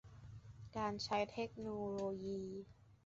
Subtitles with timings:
[0.77, 2.41] การใช้เทคโนโลยี